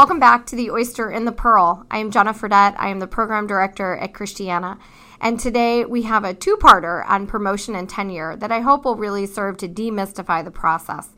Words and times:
Welcome 0.00 0.18
back 0.18 0.46
to 0.46 0.56
The 0.56 0.70
Oyster 0.70 1.10
and 1.10 1.26
the 1.26 1.30
Pearl. 1.30 1.84
I 1.90 1.98
am 1.98 2.10
Jenna 2.10 2.32
Fredette. 2.32 2.74
I 2.78 2.88
am 2.88 3.00
the 3.00 3.06
program 3.06 3.46
director 3.46 3.98
at 3.98 4.14
Christiana. 4.14 4.78
And 5.20 5.38
today 5.38 5.84
we 5.84 6.04
have 6.04 6.24
a 6.24 6.32
two 6.32 6.56
parter 6.56 7.06
on 7.06 7.26
promotion 7.26 7.74
and 7.74 7.86
tenure 7.86 8.34
that 8.36 8.50
I 8.50 8.60
hope 8.60 8.86
will 8.86 8.96
really 8.96 9.26
serve 9.26 9.58
to 9.58 9.68
demystify 9.68 10.42
the 10.42 10.50
process. 10.50 11.10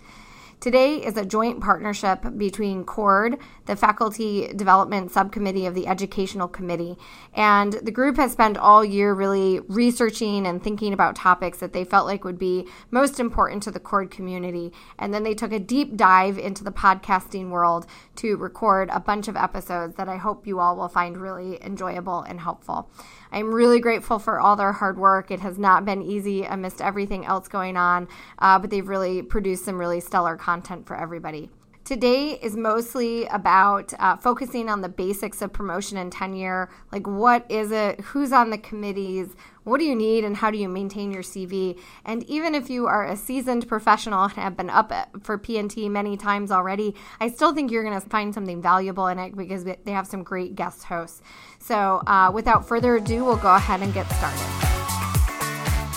Today 0.62 0.98
is 1.04 1.16
a 1.16 1.24
joint 1.24 1.60
partnership 1.60 2.24
between 2.36 2.84
CORD, 2.84 3.36
the 3.66 3.74
Faculty 3.74 4.46
Development 4.54 5.11
Subcommittee 5.11 5.66
of 5.66 5.74
the 5.74 5.88
Educational 5.88 6.46
Committee, 6.46 6.96
and 7.34 7.72
the 7.72 7.90
group 7.90 8.16
has 8.16 8.30
spent 8.30 8.57
all 8.57 8.84
year 8.84 9.12
really 9.12 9.58
researching 9.58 10.46
and 10.46 10.62
thinking 10.62 10.93
about 10.93 11.17
topics 11.17 11.58
that 11.58 11.72
they 11.72 11.82
felt 11.82 12.06
like 12.06 12.22
would 12.22 12.39
be 12.39 12.68
most 12.93 13.18
important 13.18 13.64
to 13.64 13.72
the 13.72 13.80
CORD 13.80 14.12
community. 14.12 14.72
And 15.00 15.12
then 15.12 15.25
they 15.25 15.34
took 15.34 15.50
a 15.50 15.58
deep 15.58 15.96
dive 15.96 16.39
into 16.39 16.62
the 16.62 16.70
podcasting 16.70 17.50
world 17.50 17.84
to 18.17 18.36
record 18.36 18.89
a 18.92 19.00
bunch 19.00 19.26
of 19.26 19.34
episodes 19.34 19.96
that 19.96 20.08
I 20.08 20.17
hope 20.17 20.46
you 20.46 20.61
all 20.61 20.76
will 20.76 20.89
find 20.89 21.17
really 21.17 21.61
enjoyable 21.61 22.20
and 22.20 22.39
helpful. 22.39 22.89
I'm 23.32 23.53
really 23.53 23.81
grateful 23.81 24.20
for 24.20 24.39
all 24.39 24.54
their 24.54 24.72
hard 24.72 24.96
work. 24.96 25.32
It 25.32 25.40
has 25.40 25.58
not 25.58 25.84
been 25.84 26.03
easy 26.03 26.44
amidst 26.44 26.81
everything 26.81 27.25
else 27.25 27.48
going 27.48 27.76
on, 27.76 28.06
uh, 28.39 28.61
but 28.61 28.70
they've 28.70 28.86
really 28.86 29.22
produced 29.22 29.64
some 29.64 29.81
really 29.81 29.98
stellar 29.98 30.36
content 30.36 30.51
for 30.84 30.96
everybody. 30.96 31.48
Today 31.84 32.38
is 32.41 32.56
mostly 32.56 33.24
about 33.27 33.92
uh, 33.98 34.16
focusing 34.16 34.69
on 34.69 34.83
the 34.83 34.88
basics 34.88 35.42
of 35.42 35.52
promotion 35.52 35.98
and 35.98 36.12
tenure. 36.12 36.70
Like, 36.92 37.08
what 37.08 37.44
is 37.50 37.72
it? 37.72 38.00
Who's 38.02 38.30
on 38.30 38.50
the 38.50 38.58
committees? 38.58 39.34
What 39.64 39.78
do 39.78 39.84
you 39.84 39.97
need? 39.97 40.22
And 40.22 40.36
how 40.36 40.53
do 40.53 40.59
you 40.59 40.69
maintain 40.69 41.11
your 41.11 41.25
CV? 41.25 41.77
And 42.05 42.22
even 42.31 42.55
if 42.55 42.70
you 42.70 42.86
are 42.86 43.05
a 43.05 43.17
seasoned 43.17 43.67
professional 43.67 44.22
and 44.22 44.33
have 44.34 44.56
been 44.56 44.70
up 44.70 44.92
for 45.25 45.36
PNT 45.36 45.91
many 45.91 46.17
times 46.17 46.53
already, 46.53 46.94
I 47.19 47.28
still 47.28 47.53
think 47.53 47.72
you're 47.72 47.83
going 47.83 48.00
to 48.00 48.09
find 48.09 48.33
something 48.33 48.62
valuable 48.62 49.09
in 49.09 49.19
it 49.19 49.37
because 49.37 49.64
they 49.64 49.92
have 49.92 50.06
some 50.06 50.22
great 50.22 50.55
guest 50.55 50.84
hosts. 50.84 51.20
So, 51.59 52.00
uh, 52.06 52.31
without 52.33 52.69
further 52.69 52.94
ado, 52.94 53.25
we'll 53.25 53.37
go 53.37 53.56
ahead 53.56 53.81
and 53.81 53.92
get 53.92 54.09
started. 54.12 54.62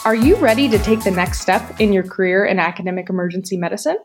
Are 0.03 0.15
you 0.15 0.35
ready 0.37 0.67
to 0.67 0.79
take 0.79 1.03
the 1.03 1.11
next 1.11 1.41
step 1.41 1.79
in 1.79 1.93
your 1.93 2.03
career 2.03 2.45
in 2.45 2.57
academic 2.57 3.09
emergency 3.09 3.55
medicine? 3.55 3.97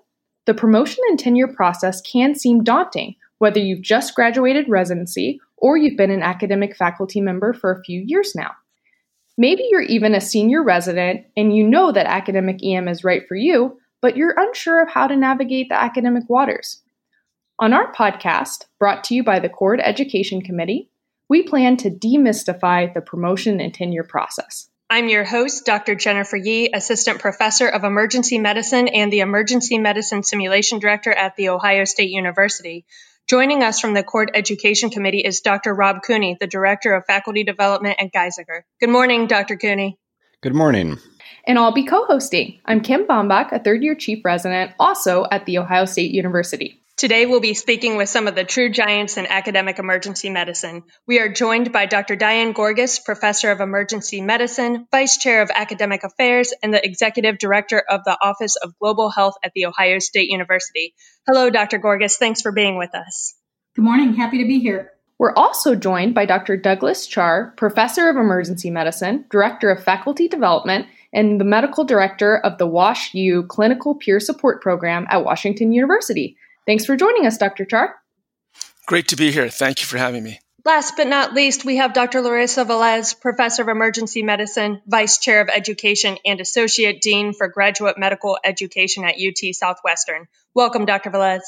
The 0.50 0.54
promotion 0.54 1.04
and 1.08 1.16
tenure 1.16 1.46
process 1.46 2.00
can 2.00 2.34
seem 2.34 2.64
daunting, 2.64 3.14
whether 3.38 3.60
you've 3.60 3.82
just 3.82 4.16
graduated 4.16 4.68
residency 4.68 5.40
or 5.56 5.76
you've 5.76 5.96
been 5.96 6.10
an 6.10 6.24
academic 6.24 6.74
faculty 6.74 7.20
member 7.20 7.52
for 7.52 7.70
a 7.70 7.84
few 7.84 8.02
years 8.04 8.34
now. 8.34 8.50
Maybe 9.38 9.62
you're 9.70 9.82
even 9.82 10.12
a 10.12 10.20
senior 10.20 10.64
resident 10.64 11.24
and 11.36 11.54
you 11.54 11.62
know 11.62 11.92
that 11.92 12.06
academic 12.06 12.64
EM 12.64 12.88
is 12.88 13.04
right 13.04 13.22
for 13.28 13.36
you, 13.36 13.78
but 14.00 14.16
you're 14.16 14.34
unsure 14.36 14.82
of 14.82 14.88
how 14.88 15.06
to 15.06 15.14
navigate 15.14 15.68
the 15.68 15.80
academic 15.80 16.28
waters. 16.28 16.82
On 17.60 17.72
our 17.72 17.92
podcast, 17.92 18.64
brought 18.80 19.04
to 19.04 19.14
you 19.14 19.22
by 19.22 19.38
the 19.38 19.48
CORD 19.48 19.80
Education 19.84 20.42
Committee, 20.42 20.90
we 21.28 21.44
plan 21.44 21.76
to 21.76 21.90
demystify 21.90 22.92
the 22.92 23.00
promotion 23.00 23.60
and 23.60 23.72
tenure 23.72 24.02
process. 24.02 24.68
I'm 24.92 25.08
your 25.08 25.22
host, 25.22 25.66
Dr. 25.66 25.94
Jennifer 25.94 26.36
Yee, 26.36 26.72
Assistant 26.74 27.20
Professor 27.20 27.68
of 27.68 27.84
Emergency 27.84 28.40
Medicine 28.40 28.88
and 28.88 29.12
the 29.12 29.20
Emergency 29.20 29.78
Medicine 29.78 30.24
Simulation 30.24 30.80
Director 30.80 31.12
at 31.12 31.36
The 31.36 31.50
Ohio 31.50 31.84
State 31.84 32.10
University. 32.10 32.84
Joining 33.28 33.62
us 33.62 33.78
from 33.78 33.94
the 33.94 34.02
CORD 34.02 34.32
Education 34.34 34.90
Committee 34.90 35.20
is 35.20 35.42
Dr. 35.42 35.72
Rob 35.72 35.98
Cooney, 36.04 36.38
the 36.40 36.48
Director 36.48 36.92
of 36.92 37.04
Faculty 37.06 37.44
Development 37.44 38.00
at 38.00 38.12
Geisinger. 38.12 38.62
Good 38.80 38.90
morning, 38.90 39.28
Dr. 39.28 39.56
Cooney. 39.56 39.96
Good 40.42 40.56
morning. 40.56 40.98
And 41.46 41.56
I'll 41.56 41.70
be 41.70 41.86
co 41.86 42.04
hosting. 42.06 42.58
I'm 42.66 42.80
Kim 42.80 43.06
Bombach, 43.06 43.52
a 43.52 43.60
third 43.60 43.84
year 43.84 43.94
chief 43.94 44.24
resident, 44.24 44.72
also 44.80 45.24
at 45.30 45.46
The 45.46 45.58
Ohio 45.58 45.84
State 45.84 46.10
University. 46.10 46.82
Today, 47.00 47.24
we'll 47.24 47.40
be 47.40 47.54
speaking 47.54 47.96
with 47.96 48.10
some 48.10 48.28
of 48.28 48.34
the 48.34 48.44
true 48.44 48.70
giants 48.70 49.16
in 49.16 49.24
academic 49.24 49.78
emergency 49.78 50.28
medicine. 50.28 50.82
We 51.06 51.18
are 51.18 51.32
joined 51.32 51.72
by 51.72 51.86
Dr. 51.86 52.14
Diane 52.14 52.52
Gorgas, 52.52 53.02
Professor 53.02 53.50
of 53.50 53.60
Emergency 53.60 54.20
Medicine, 54.20 54.86
Vice 54.90 55.16
Chair 55.16 55.40
of 55.40 55.50
Academic 55.50 56.04
Affairs, 56.04 56.52
and 56.62 56.74
the 56.74 56.84
Executive 56.84 57.38
Director 57.38 57.82
of 57.88 58.04
the 58.04 58.18
Office 58.20 58.56
of 58.56 58.78
Global 58.78 59.08
Health 59.08 59.36
at 59.42 59.52
The 59.54 59.64
Ohio 59.64 59.98
State 59.98 60.28
University. 60.28 60.92
Hello, 61.26 61.48
Dr. 61.48 61.78
Gorgas. 61.78 62.16
Thanks 62.18 62.42
for 62.42 62.52
being 62.52 62.76
with 62.76 62.94
us. 62.94 63.34
Good 63.74 63.86
morning. 63.86 64.12
Happy 64.12 64.36
to 64.42 64.46
be 64.46 64.58
here. 64.58 64.92
We're 65.18 65.32
also 65.34 65.74
joined 65.74 66.14
by 66.14 66.26
Dr. 66.26 66.58
Douglas 66.58 67.06
Char, 67.06 67.54
Professor 67.56 68.10
of 68.10 68.16
Emergency 68.16 68.68
Medicine, 68.68 69.24
Director 69.30 69.70
of 69.70 69.82
Faculty 69.82 70.28
Development, 70.28 70.84
and 71.14 71.40
the 71.40 71.46
Medical 71.46 71.84
Director 71.84 72.36
of 72.36 72.58
the 72.58 72.66
WASH 72.66 73.14
U 73.14 73.44
Clinical 73.44 73.94
Peer 73.94 74.20
Support 74.20 74.60
Program 74.60 75.06
at 75.08 75.24
Washington 75.24 75.72
University. 75.72 76.36
Thanks 76.66 76.84
for 76.84 76.96
joining 76.96 77.26
us, 77.26 77.38
Dr. 77.38 77.64
Char. 77.64 77.96
Great 78.86 79.08
to 79.08 79.16
be 79.16 79.30
here. 79.30 79.48
Thank 79.48 79.80
you 79.80 79.86
for 79.86 79.98
having 79.98 80.24
me. 80.24 80.40
Last 80.64 80.96
but 80.96 81.06
not 81.06 81.32
least, 81.32 81.64
we 81.64 81.76
have 81.76 81.94
Dr. 81.94 82.20
Larissa 82.20 82.64
Velez, 82.66 83.18
Professor 83.18 83.62
of 83.62 83.68
Emergency 83.68 84.22
Medicine, 84.22 84.82
Vice 84.86 85.18
Chair 85.18 85.40
of 85.40 85.48
Education, 85.48 86.18
and 86.24 86.38
Associate 86.38 87.00
Dean 87.00 87.32
for 87.32 87.48
Graduate 87.48 87.96
Medical 87.96 88.38
Education 88.44 89.04
at 89.04 89.14
UT 89.14 89.54
Southwestern. 89.54 90.28
Welcome, 90.52 90.84
Dr. 90.84 91.10
Velez. 91.10 91.40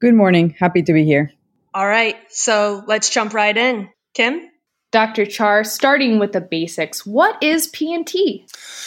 Good 0.00 0.14
morning. 0.14 0.54
Happy 0.58 0.82
to 0.82 0.92
be 0.92 1.04
here. 1.04 1.32
All 1.72 1.86
right, 1.86 2.16
so 2.28 2.84
let's 2.86 3.08
jump 3.08 3.32
right 3.32 3.56
in. 3.56 3.88
Kim? 4.12 4.50
Dr. 4.90 5.26
Char, 5.26 5.64
starting 5.64 6.18
with 6.18 6.32
the 6.32 6.40
basics, 6.40 7.04
what 7.04 7.40
is 7.42 7.70
PNT? 7.72 8.44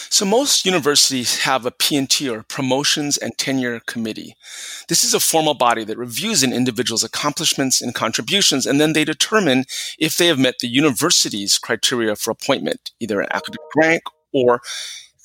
So 0.09 0.25
most 0.25 0.65
universities 0.65 1.39
have 1.41 1.63
a 1.63 1.71
PNT 1.71 2.31
or 2.31 2.41
Promotions 2.41 3.17
and 3.17 3.37
Tenure 3.37 3.81
Committee. 3.85 4.35
This 4.89 5.03
is 5.03 5.13
a 5.13 5.19
formal 5.19 5.53
body 5.53 5.83
that 5.83 5.99
reviews 5.99 6.41
an 6.41 6.53
individual's 6.53 7.03
accomplishments 7.03 7.81
and 7.81 7.93
contributions, 7.93 8.65
and 8.65 8.81
then 8.81 8.93
they 8.93 9.05
determine 9.05 9.65
if 9.99 10.17
they 10.17 10.25
have 10.25 10.39
met 10.39 10.55
the 10.59 10.67
university's 10.67 11.59
criteria 11.59 12.15
for 12.15 12.31
appointment, 12.31 12.91
either 12.99 13.21
an 13.21 13.27
academic 13.29 13.69
rank 13.75 14.01
or 14.33 14.55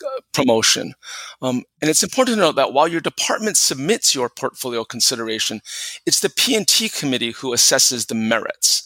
uh, 0.04 0.20
promotion. 0.34 0.92
Um, 1.40 1.62
and 1.80 1.88
it's 1.88 2.02
important 2.02 2.36
to 2.36 2.40
note 2.42 2.56
that 2.56 2.74
while 2.74 2.86
your 2.86 3.00
department 3.00 3.56
submits 3.56 4.14
your 4.14 4.28
portfolio 4.28 4.84
consideration, 4.84 5.62
it's 6.04 6.20
the 6.20 6.28
P&T 6.28 6.90
committee 6.90 7.30
who 7.30 7.52
assesses 7.52 8.08
the 8.08 8.14
merits. 8.14 8.85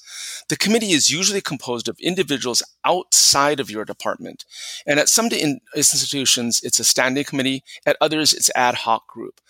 The 0.50 0.56
committee 0.56 0.90
is 0.90 1.10
usually 1.10 1.40
composed 1.40 1.88
of 1.88 1.96
individuals 2.00 2.60
outside 2.84 3.60
of 3.60 3.70
your 3.70 3.84
department. 3.84 4.44
And 4.84 4.98
at 4.98 5.08
some 5.08 5.28
institutions, 5.28 6.60
it's 6.64 6.80
a 6.80 6.84
standing 6.84 7.22
committee. 7.22 7.62
At 7.86 7.96
others, 8.00 8.34
it's 8.34 8.50
ad 8.56 8.74
hoc 8.74 9.06
group. 9.06 9.40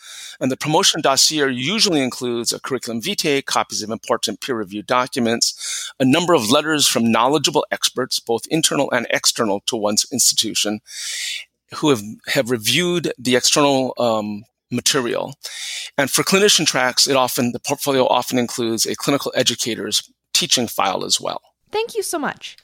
And 0.40 0.52
the 0.52 0.58
promotion 0.58 1.00
dossier 1.00 1.50
usually 1.50 2.02
includes 2.02 2.52
a 2.52 2.60
curriculum 2.60 3.00
vitae, 3.00 3.40
copies 3.40 3.82
of 3.82 3.88
important 3.88 4.42
peer 4.42 4.56
reviewed 4.56 4.86
documents, 4.86 5.90
a 5.98 6.04
number 6.04 6.34
of 6.34 6.50
letters 6.50 6.86
from 6.86 7.10
knowledgeable 7.10 7.64
experts, 7.70 8.20
both 8.20 8.46
internal 8.50 8.90
and 8.90 9.06
external 9.08 9.60
to 9.68 9.76
one's 9.76 10.04
institution, 10.12 10.80
who 11.76 11.88
have, 11.88 12.02
have 12.26 12.50
reviewed 12.50 13.10
the 13.18 13.36
external 13.36 13.94
um, 13.96 14.44
material. 14.70 15.32
And 15.96 16.10
for 16.10 16.24
clinician 16.24 16.66
tracks, 16.66 17.06
it 17.06 17.16
often, 17.16 17.52
the 17.52 17.58
portfolio 17.58 18.06
often 18.06 18.38
includes 18.38 18.84
a 18.84 18.94
clinical 18.94 19.32
educator's 19.34 20.02
teaching 20.40 20.66
file 20.66 21.04
as 21.04 21.20
well. 21.20 21.42
Thank 21.70 21.94
you 21.94 22.02
so 22.02 22.18
much. 22.18 22.56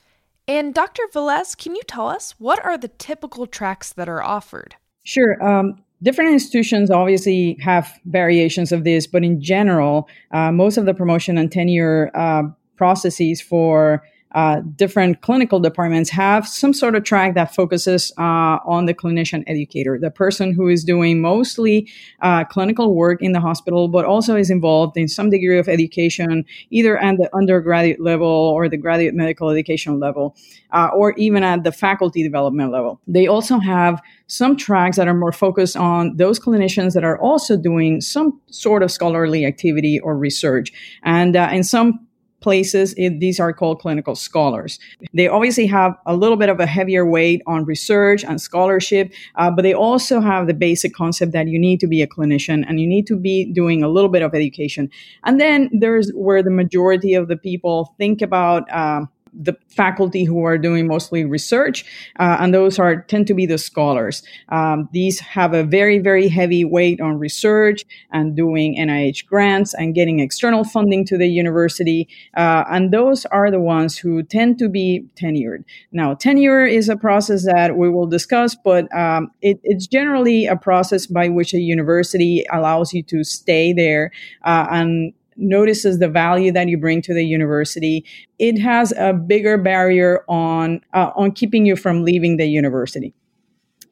And 0.48 0.72
Dr. 0.74 1.02
Velez, 1.12 1.56
can 1.56 1.74
you 1.74 1.82
tell 1.86 2.08
us 2.08 2.34
what 2.38 2.64
are 2.64 2.78
the 2.78 2.88
typical 2.88 3.46
tracks 3.46 3.92
that 3.92 4.08
are 4.08 4.22
offered? 4.22 4.76
Sure. 5.04 5.42
Um, 5.44 5.82
different 6.02 6.30
institutions 6.30 6.90
obviously 6.90 7.58
have 7.60 7.92
variations 8.06 8.72
of 8.72 8.84
this, 8.84 9.06
but 9.06 9.24
in 9.24 9.40
general, 9.40 10.08
uh, 10.32 10.50
most 10.52 10.76
of 10.76 10.86
the 10.86 10.94
promotion 10.94 11.36
and 11.36 11.52
tenure 11.52 12.10
uh, 12.14 12.44
processes 12.76 13.40
for 13.40 14.02
uh, 14.36 14.60
different 14.76 15.22
clinical 15.22 15.58
departments 15.58 16.10
have 16.10 16.46
some 16.46 16.74
sort 16.74 16.94
of 16.94 17.02
track 17.04 17.34
that 17.34 17.54
focuses 17.54 18.12
uh, 18.18 18.58
on 18.66 18.84
the 18.84 18.92
clinician 18.92 19.42
educator, 19.46 19.98
the 19.98 20.10
person 20.10 20.52
who 20.52 20.68
is 20.68 20.84
doing 20.84 21.22
mostly 21.22 21.88
uh, 22.20 22.44
clinical 22.44 22.94
work 22.94 23.22
in 23.22 23.32
the 23.32 23.40
hospital, 23.40 23.88
but 23.88 24.04
also 24.04 24.36
is 24.36 24.50
involved 24.50 24.94
in 24.94 25.08
some 25.08 25.30
degree 25.30 25.58
of 25.58 25.70
education, 25.70 26.44
either 26.68 26.98
at 26.98 27.16
the 27.16 27.34
undergraduate 27.34 27.98
level 27.98 28.28
or 28.28 28.68
the 28.68 28.76
graduate 28.76 29.14
medical 29.14 29.48
education 29.48 29.98
level, 29.98 30.36
uh, 30.72 30.90
or 30.94 31.14
even 31.14 31.42
at 31.42 31.64
the 31.64 31.72
faculty 31.72 32.22
development 32.22 32.70
level. 32.70 33.00
They 33.06 33.26
also 33.26 33.58
have 33.58 34.02
some 34.26 34.54
tracks 34.54 34.98
that 34.98 35.08
are 35.08 35.14
more 35.14 35.32
focused 35.32 35.78
on 35.78 36.14
those 36.18 36.38
clinicians 36.38 36.92
that 36.92 37.04
are 37.04 37.18
also 37.20 37.56
doing 37.56 38.02
some 38.02 38.38
sort 38.50 38.82
of 38.82 38.90
scholarly 38.90 39.46
activity 39.46 39.98
or 39.98 40.14
research. 40.14 40.72
And 41.02 41.36
uh, 41.36 41.48
in 41.50 41.64
some 41.64 42.05
places, 42.40 42.94
it, 42.96 43.20
these 43.20 43.40
are 43.40 43.52
called 43.52 43.80
clinical 43.80 44.14
scholars. 44.14 44.78
They 45.12 45.28
obviously 45.28 45.66
have 45.66 45.96
a 46.06 46.14
little 46.14 46.36
bit 46.36 46.48
of 46.48 46.60
a 46.60 46.66
heavier 46.66 47.04
weight 47.04 47.42
on 47.46 47.64
research 47.64 48.24
and 48.24 48.40
scholarship, 48.40 49.12
uh, 49.36 49.50
but 49.50 49.62
they 49.62 49.74
also 49.74 50.20
have 50.20 50.46
the 50.46 50.54
basic 50.54 50.94
concept 50.94 51.32
that 51.32 51.48
you 51.48 51.58
need 51.58 51.80
to 51.80 51.86
be 51.86 52.02
a 52.02 52.06
clinician 52.06 52.64
and 52.68 52.80
you 52.80 52.86
need 52.86 53.06
to 53.06 53.16
be 53.16 53.50
doing 53.52 53.82
a 53.82 53.88
little 53.88 54.10
bit 54.10 54.22
of 54.22 54.34
education. 54.34 54.90
And 55.24 55.40
then 55.40 55.70
there's 55.72 56.10
where 56.14 56.42
the 56.42 56.50
majority 56.50 57.14
of 57.14 57.28
the 57.28 57.36
people 57.36 57.94
think 57.98 58.22
about. 58.22 58.70
Uh, 58.70 59.06
the 59.40 59.56
faculty 59.68 60.24
who 60.24 60.44
are 60.44 60.58
doing 60.58 60.86
mostly 60.86 61.24
research, 61.24 61.84
uh, 62.18 62.38
and 62.40 62.54
those 62.54 62.78
are 62.78 63.02
tend 63.02 63.26
to 63.26 63.34
be 63.34 63.46
the 63.46 63.58
scholars. 63.58 64.22
Um, 64.48 64.88
these 64.92 65.20
have 65.20 65.54
a 65.54 65.62
very, 65.62 65.98
very 65.98 66.28
heavy 66.28 66.64
weight 66.64 67.00
on 67.00 67.18
research 67.18 67.84
and 68.12 68.36
doing 68.36 68.76
NIH 68.76 69.26
grants 69.26 69.74
and 69.74 69.94
getting 69.94 70.20
external 70.20 70.64
funding 70.64 71.04
to 71.06 71.18
the 71.18 71.28
university, 71.28 72.08
uh, 72.36 72.64
and 72.70 72.92
those 72.92 73.26
are 73.26 73.50
the 73.50 73.60
ones 73.60 73.98
who 73.98 74.22
tend 74.22 74.58
to 74.58 74.68
be 74.68 75.04
tenured. 75.16 75.64
Now, 75.92 76.14
tenure 76.14 76.64
is 76.64 76.88
a 76.88 76.96
process 76.96 77.44
that 77.44 77.76
we 77.76 77.90
will 77.90 78.06
discuss, 78.06 78.54
but 78.54 78.92
um, 78.96 79.30
it, 79.42 79.60
it's 79.62 79.86
generally 79.86 80.46
a 80.46 80.56
process 80.56 81.06
by 81.06 81.28
which 81.28 81.54
a 81.54 81.58
university 81.58 82.44
allows 82.52 82.92
you 82.92 83.02
to 83.04 83.24
stay 83.24 83.72
there 83.72 84.10
uh, 84.44 84.66
and 84.70 85.12
notices 85.36 85.98
the 85.98 86.08
value 86.08 86.52
that 86.52 86.68
you 86.68 86.78
bring 86.78 87.02
to 87.02 87.14
the 87.14 87.24
university, 87.24 88.04
it 88.38 88.58
has 88.58 88.92
a 88.92 89.12
bigger 89.12 89.58
barrier 89.58 90.24
on 90.28 90.80
uh, 90.94 91.10
on 91.16 91.32
keeping 91.32 91.66
you 91.66 91.76
from 91.76 92.04
leaving 92.04 92.36
the 92.36 92.46
university. 92.46 93.14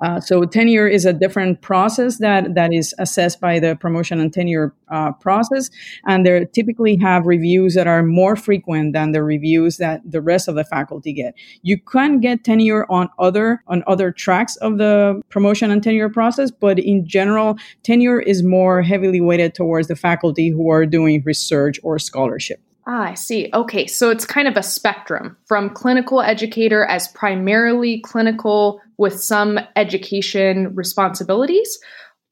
Uh, 0.01 0.21
so 0.21 0.45
tenure 0.45 0.87
is 0.87 1.05
a 1.05 1.13
different 1.13 1.61
process 1.63 2.19
that, 2.19 2.55
that 2.55 2.73
is 2.73 2.95
assessed 2.99 3.41
by 3.41 3.59
the 3.59 3.77
promotion 3.77 4.21
and 4.21 4.33
tenure 4.33 4.75
uh, 4.89 5.13
process, 5.13 5.71
and 6.07 6.27
they 6.27 6.47
typically 6.53 6.97
have 6.97 7.27
reviews 7.27 7.75
that 7.75 7.87
are 7.87 8.03
more 8.03 8.37
frequent 8.37 8.93
than 8.93 9.13
the 9.13 9.23
reviews 9.23 9.79
that 9.79 10.01
the 10.05 10.21
rest 10.21 10.49
of 10.49 10.55
the 10.55 10.65
faculty 10.65 11.13
get. 11.13 11.35
You 11.63 11.79
can 11.79 12.21
get 12.21 12.45
tenure 12.45 12.87
on 12.91 13.09
other 13.19 13.63
on 13.67 13.83
other 13.87 14.11
tracks 14.11 14.57
of 14.57 14.79
the 14.79 15.23
promotion 15.31 15.71
and 15.71 15.83
tenure 15.83 16.09
process, 16.09 16.51
but 16.51 16.79
in 16.79 17.07
general, 17.07 17.57
tenure 17.83 18.21
is 18.21 18.43
more 18.43 18.83
heavily 18.83 19.21
weighted 19.21 19.55
towards 19.55 19.89
the 19.89 19.97
faculty 19.97 20.51
who 20.51 20.71
are 20.71 20.87
doing 20.87 21.23
research 21.25 21.79
or 21.83 21.99
scholarship. 21.99 22.61
Ah, 22.87 23.11
I 23.11 23.15
see. 23.15 23.51
Okay, 23.53 23.87
so 23.87 24.11
it's 24.11 24.27
kind 24.27 24.47
of 24.47 24.57
a 24.57 24.63
spectrum 24.63 25.39
from 25.47 25.71
clinical 25.71 26.21
educator 26.21 26.85
as 26.85 27.09
primarily 27.09 28.01
clinical 28.01 28.81
with 28.99 29.21
some 29.21 29.59
education 29.75 30.75
responsibilities 30.75 31.79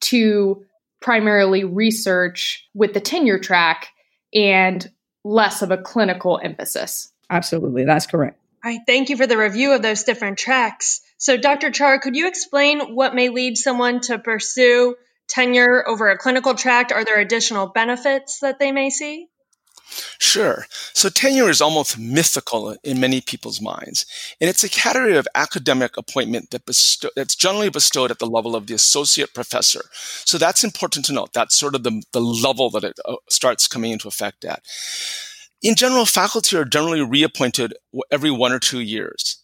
to 0.02 0.64
primarily 1.00 1.64
research 1.64 2.68
with 2.74 2.92
the 2.92 3.00
tenure 3.00 3.38
track 3.38 3.88
and 4.34 4.90
less 5.24 5.62
of 5.62 5.70
a 5.70 5.78
clinical 5.78 6.38
emphasis. 6.42 7.12
Absolutely, 7.30 7.84
that's 7.84 8.06
correct. 8.06 8.38
All 8.64 8.70
right, 8.70 8.80
thank 8.86 9.08
you 9.08 9.16
for 9.16 9.26
the 9.26 9.38
review 9.38 9.72
of 9.72 9.82
those 9.82 10.04
different 10.04 10.38
tracks. 10.38 11.00
So, 11.16 11.36
Dr. 11.36 11.70
Char, 11.70 11.98
could 11.98 12.14
you 12.14 12.28
explain 12.28 12.94
what 12.94 13.14
may 13.14 13.28
lead 13.28 13.56
someone 13.56 14.00
to 14.02 14.18
pursue 14.18 14.96
tenure 15.28 15.86
over 15.86 16.10
a 16.10 16.18
clinical 16.18 16.54
track? 16.54 16.92
Are 16.92 17.04
there 17.04 17.18
additional 17.18 17.68
benefits 17.68 18.40
that 18.40 18.58
they 18.58 18.70
may 18.70 18.90
see? 18.90 19.28
Sure. 20.18 20.66
So 20.92 21.08
tenure 21.08 21.50
is 21.50 21.60
almost 21.60 21.98
mythical 21.98 22.76
in 22.82 23.00
many 23.00 23.20
people's 23.20 23.60
minds, 23.60 24.06
and 24.40 24.48
it's 24.48 24.64
a 24.64 24.68
category 24.68 25.16
of 25.16 25.28
academic 25.34 25.96
appointment 25.96 26.50
that 26.50 26.66
that's 27.16 27.36
generally 27.36 27.70
bestowed 27.70 28.10
at 28.10 28.18
the 28.18 28.26
level 28.26 28.56
of 28.56 28.66
the 28.66 28.74
associate 28.74 29.34
professor. 29.34 29.82
So 30.24 30.38
that's 30.38 30.64
important 30.64 31.06
to 31.06 31.12
note. 31.12 31.32
That's 31.32 31.58
sort 31.58 31.74
of 31.74 31.82
the, 31.82 32.02
the 32.12 32.20
level 32.20 32.70
that 32.70 32.84
it 32.84 32.98
uh, 33.04 33.16
starts 33.28 33.68
coming 33.68 33.90
into 33.90 34.08
effect 34.08 34.44
at. 34.44 34.62
In 35.62 35.74
general, 35.76 36.06
faculty 36.06 36.56
are 36.56 36.64
generally 36.64 37.02
reappointed 37.02 37.74
every 38.10 38.30
one 38.30 38.52
or 38.52 38.58
two 38.58 38.80
years. 38.80 39.38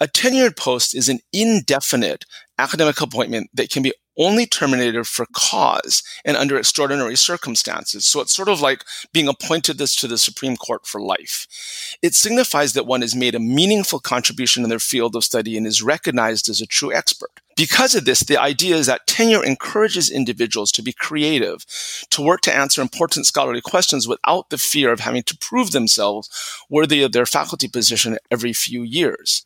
A 0.00 0.06
tenured 0.08 0.56
post 0.56 0.96
is 0.96 1.08
an 1.08 1.20
indefinite 1.32 2.24
academic 2.62 3.00
appointment 3.00 3.50
that 3.54 3.70
can 3.70 3.82
be 3.82 3.92
only 4.18 4.46
terminated 4.46 5.06
for 5.06 5.26
cause 5.34 6.02
and 6.24 6.36
under 6.36 6.56
extraordinary 6.56 7.16
circumstances. 7.16 8.06
So 8.06 8.20
it's 8.20 8.34
sort 8.34 8.48
of 8.48 8.60
like 8.60 8.84
being 9.12 9.28
appointed 9.28 9.78
this 9.78 9.96
to 9.96 10.08
the 10.08 10.18
Supreme 10.18 10.56
Court 10.56 10.86
for 10.86 11.00
life. 11.00 11.96
It 12.02 12.14
signifies 12.14 12.74
that 12.74 12.86
one 12.86 13.00
has 13.00 13.14
made 13.14 13.34
a 13.34 13.40
meaningful 13.40 14.00
contribution 14.00 14.64
in 14.64 14.70
their 14.70 14.78
field 14.78 15.16
of 15.16 15.24
study 15.24 15.56
and 15.56 15.66
is 15.66 15.82
recognized 15.82 16.48
as 16.48 16.60
a 16.60 16.66
true 16.66 16.92
expert. 16.92 17.30
Because 17.56 17.94
of 17.94 18.04
this, 18.06 18.20
the 18.20 18.38
idea 18.38 18.76
is 18.76 18.86
that 18.86 19.06
tenure 19.06 19.44
encourages 19.44 20.10
individuals 20.10 20.72
to 20.72 20.82
be 20.82 20.92
creative, 20.92 21.66
to 22.10 22.22
work 22.22 22.40
to 22.42 22.54
answer 22.54 22.80
important 22.80 23.26
scholarly 23.26 23.60
questions 23.60 24.08
without 24.08 24.50
the 24.50 24.58
fear 24.58 24.90
of 24.90 25.00
having 25.00 25.22
to 25.24 25.36
prove 25.36 25.70
themselves 25.70 26.30
worthy 26.70 27.02
of 27.02 27.12
their 27.12 27.26
faculty 27.26 27.68
position 27.68 28.18
every 28.30 28.52
few 28.52 28.82
years. 28.82 29.44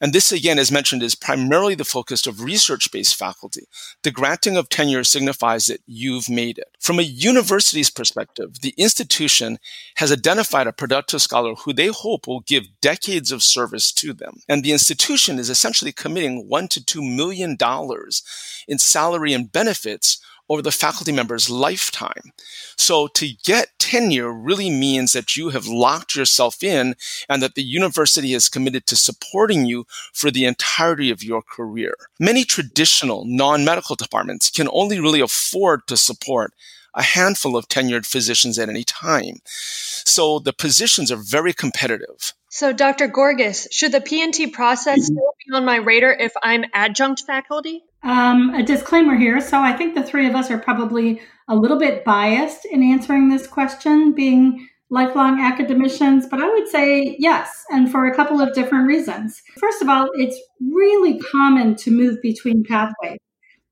And 0.00 0.12
this, 0.12 0.32
again, 0.32 0.58
as 0.58 0.72
mentioned, 0.72 1.02
is 1.02 1.14
primarily 1.14 1.74
the 1.74 1.84
focus 1.84 2.26
of 2.26 2.42
research 2.42 2.90
based 2.90 3.16
faculty. 3.16 3.66
The 4.02 4.10
granting 4.10 4.56
of 4.56 4.68
tenure 4.68 5.04
signifies 5.04 5.66
that 5.66 5.80
you've 5.86 6.28
made 6.28 6.58
it. 6.58 6.68
From 6.80 6.98
a 6.98 7.02
university's 7.02 7.90
perspective, 7.90 8.60
the 8.60 8.74
institution 8.76 9.58
has 9.96 10.12
identified 10.12 10.66
a 10.66 10.72
productive 10.72 11.22
scholar 11.22 11.54
who 11.54 11.72
they 11.72 11.88
hope 11.88 12.26
will 12.26 12.40
give 12.40 12.80
decades 12.80 13.32
of 13.32 13.42
service 13.42 13.92
to 13.92 14.12
them. 14.12 14.40
And 14.48 14.62
the 14.62 14.72
institution 14.72 15.38
is 15.38 15.50
essentially 15.50 15.92
committing 15.92 16.48
one 16.48 16.68
to 16.68 16.84
two 16.84 17.02
million 17.02 17.56
dollars 17.56 18.22
in 18.68 18.78
salary 18.78 19.32
and 19.32 19.50
benefits 19.50 20.20
over 20.48 20.62
the 20.62 20.72
faculty 20.72 21.12
member's 21.12 21.48
lifetime. 21.48 22.32
So 22.76 23.06
to 23.08 23.28
get 23.44 23.68
tenure 23.78 24.32
really 24.32 24.70
means 24.70 25.12
that 25.12 25.36
you 25.36 25.50
have 25.50 25.66
locked 25.66 26.14
yourself 26.14 26.62
in 26.62 26.94
and 27.28 27.42
that 27.42 27.54
the 27.54 27.62
university 27.62 28.34
is 28.34 28.48
committed 28.48 28.86
to 28.86 28.96
supporting 28.96 29.66
you 29.66 29.86
for 30.12 30.30
the 30.30 30.44
entirety 30.44 31.10
of 31.10 31.22
your 31.22 31.42
career. 31.42 31.94
Many 32.18 32.44
traditional 32.44 33.24
non-medical 33.24 33.96
departments 33.96 34.50
can 34.50 34.68
only 34.72 35.00
really 35.00 35.20
afford 35.20 35.86
to 35.86 35.96
support 35.96 36.52
a 36.94 37.02
handful 37.02 37.56
of 37.56 37.68
tenured 37.68 38.06
physicians 38.06 38.58
at 38.58 38.68
any 38.68 38.84
time. 38.84 39.38
So 39.44 40.38
the 40.38 40.52
positions 40.52 41.10
are 41.10 41.16
very 41.16 41.52
competitive. 41.52 42.34
So, 42.50 42.72
Dr. 42.72 43.08
Gorgas, 43.08 43.66
should 43.72 43.90
the 43.90 44.00
PNT 44.00 44.52
process 44.52 44.98
mm-hmm. 44.98 45.16
still 45.16 45.34
be 45.44 45.56
on 45.56 45.64
my 45.64 45.76
radar 45.76 46.12
if 46.12 46.32
I'm 46.40 46.64
adjunct 46.72 47.24
faculty? 47.26 47.82
Um, 48.04 48.54
a 48.54 48.62
disclaimer 48.62 49.16
here. 49.16 49.40
So, 49.40 49.60
I 49.60 49.72
think 49.72 49.94
the 49.94 50.02
three 50.02 50.28
of 50.28 50.34
us 50.34 50.50
are 50.50 50.58
probably 50.58 51.20
a 51.48 51.54
little 51.54 51.78
bit 51.78 52.04
biased 52.04 52.64
in 52.66 52.82
answering 52.82 53.28
this 53.28 53.46
question, 53.46 54.12
being 54.12 54.68
lifelong 54.90 55.40
academicians, 55.40 56.26
but 56.30 56.40
I 56.40 56.48
would 56.48 56.68
say 56.68 57.16
yes, 57.18 57.64
and 57.70 57.90
for 57.90 58.06
a 58.06 58.14
couple 58.14 58.40
of 58.40 58.54
different 58.54 58.86
reasons. 58.86 59.42
First 59.58 59.82
of 59.82 59.88
all, 59.88 60.08
it's 60.14 60.38
really 60.60 61.18
common 61.18 61.74
to 61.76 61.90
move 61.90 62.20
between 62.22 62.64
pathways. 62.64 63.18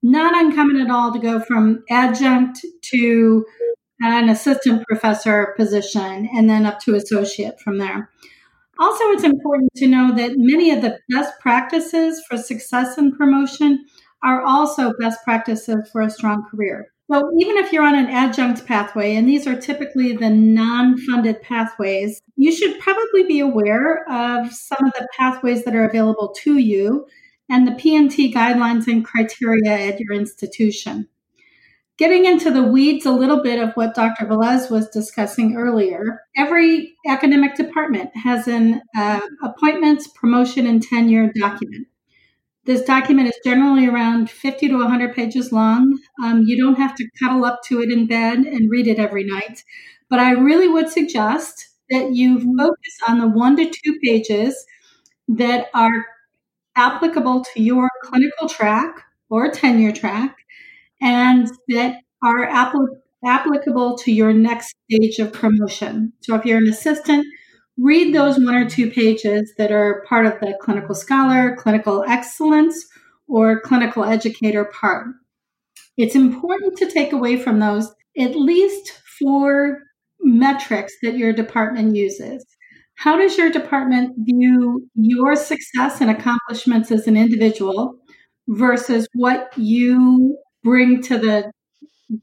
Not 0.02 0.34
uncommon 0.34 0.80
at 0.80 0.90
all 0.90 1.12
to 1.12 1.18
go 1.18 1.40
from 1.40 1.84
adjunct 1.90 2.64
to 2.90 3.46
an 4.00 4.28
assistant 4.28 4.84
professor 4.88 5.54
position 5.56 6.28
and 6.34 6.50
then 6.50 6.66
up 6.66 6.80
to 6.80 6.96
associate 6.96 7.60
from 7.60 7.78
there. 7.78 8.10
Also, 8.80 9.04
it's 9.10 9.22
important 9.22 9.70
to 9.76 9.86
know 9.86 10.12
that 10.16 10.32
many 10.36 10.72
of 10.72 10.82
the 10.82 10.98
best 11.08 11.38
practices 11.40 12.20
for 12.28 12.36
success 12.36 12.98
and 12.98 13.16
promotion 13.16 13.84
are 14.22 14.42
also 14.42 14.92
best 14.98 15.22
practices 15.24 15.88
for 15.90 16.02
a 16.02 16.10
strong 16.10 16.44
career. 16.50 16.88
So, 17.10 17.30
even 17.38 17.58
if 17.58 17.72
you're 17.72 17.84
on 17.84 17.94
an 17.94 18.06
adjunct 18.06 18.64
pathway, 18.64 19.16
and 19.16 19.28
these 19.28 19.46
are 19.46 19.60
typically 19.60 20.16
the 20.16 20.30
non 20.30 20.96
funded 20.98 21.42
pathways, 21.42 22.22
you 22.36 22.52
should 22.52 22.78
probably 22.80 23.24
be 23.24 23.40
aware 23.40 24.08
of 24.10 24.52
some 24.52 24.82
of 24.84 24.92
the 24.94 25.06
pathways 25.18 25.64
that 25.64 25.74
are 25.74 25.86
available 25.86 26.34
to 26.42 26.56
you 26.56 27.06
and 27.50 27.66
the 27.66 27.72
PNT 27.72 28.32
guidelines 28.32 28.86
and 28.86 29.04
criteria 29.04 29.72
at 29.72 30.00
your 30.00 30.14
institution. 30.14 31.08
Getting 31.98 32.24
into 32.24 32.50
the 32.50 32.62
weeds 32.62 33.04
a 33.04 33.12
little 33.12 33.42
bit 33.42 33.62
of 33.62 33.74
what 33.74 33.94
Dr. 33.94 34.24
Velez 34.24 34.70
was 34.70 34.88
discussing 34.88 35.56
earlier, 35.56 36.22
every 36.36 36.94
academic 37.06 37.54
department 37.54 38.10
has 38.16 38.48
an 38.48 38.80
uh, 38.96 39.20
appointments, 39.42 40.08
promotion, 40.08 40.66
and 40.66 40.82
tenure 40.82 41.30
document. 41.38 41.86
This 42.64 42.82
document 42.82 43.28
is 43.28 43.38
generally 43.44 43.86
around 43.86 44.30
50 44.30 44.68
to 44.68 44.76
100 44.78 45.14
pages 45.14 45.52
long. 45.52 45.98
Um, 46.22 46.42
you 46.46 46.56
don't 46.56 46.76
have 46.76 46.94
to 46.96 47.08
cuddle 47.20 47.44
up 47.44 47.60
to 47.64 47.80
it 47.82 47.90
in 47.90 48.06
bed 48.06 48.38
and 48.38 48.70
read 48.70 48.86
it 48.86 48.98
every 48.98 49.24
night, 49.24 49.64
but 50.08 50.20
I 50.20 50.32
really 50.32 50.68
would 50.68 50.88
suggest 50.88 51.68
that 51.90 52.14
you 52.14 52.38
focus 52.56 52.98
on 53.08 53.18
the 53.18 53.28
one 53.28 53.56
to 53.56 53.64
two 53.64 53.98
pages 54.04 54.64
that 55.28 55.68
are 55.74 56.06
applicable 56.76 57.44
to 57.52 57.62
your 57.62 57.88
clinical 58.04 58.48
track 58.48 59.04
or 59.28 59.50
tenure 59.50 59.92
track 59.92 60.36
and 61.00 61.48
that 61.68 61.96
are 62.22 62.46
apl- 62.48 63.00
applicable 63.24 63.96
to 63.98 64.12
your 64.12 64.32
next 64.32 64.74
stage 64.90 65.18
of 65.18 65.32
promotion. 65.32 66.12
So 66.20 66.34
if 66.36 66.44
you're 66.44 66.58
an 66.58 66.68
assistant, 66.68 67.26
read 67.78 68.14
those 68.14 68.38
one 68.38 68.54
or 68.54 68.68
two 68.68 68.90
pages 68.90 69.52
that 69.58 69.72
are 69.72 70.04
part 70.08 70.26
of 70.26 70.38
the 70.40 70.56
clinical 70.60 70.94
scholar, 70.94 71.56
clinical 71.56 72.04
excellence, 72.08 72.86
or 73.28 73.60
clinical 73.60 74.04
educator 74.04 74.64
part. 74.66 75.06
It's 75.96 76.14
important 76.14 76.76
to 76.78 76.90
take 76.90 77.12
away 77.12 77.36
from 77.36 77.58
those 77.58 77.92
at 78.18 78.36
least 78.36 78.92
four 79.18 79.78
metrics 80.20 80.92
that 81.02 81.16
your 81.16 81.32
department 81.32 81.96
uses. 81.96 82.44
How 82.96 83.16
does 83.16 83.36
your 83.36 83.50
department 83.50 84.14
view 84.18 84.88
your 84.94 85.34
success 85.34 86.00
and 86.00 86.10
accomplishments 86.10 86.90
as 86.90 87.06
an 87.06 87.16
individual 87.16 87.96
versus 88.48 89.08
what 89.14 89.52
you 89.56 90.38
bring 90.62 91.02
to 91.02 91.18
the 91.18 91.50